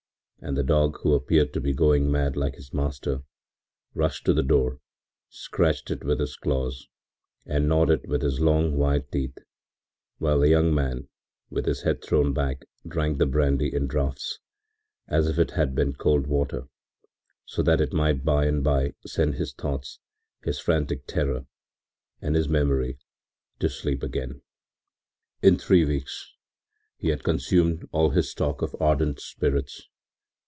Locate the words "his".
2.55-2.73, 6.19-6.35, 8.23-8.39, 11.67-11.83, 19.35-19.53, 20.43-20.57, 22.35-22.49, 28.09-28.31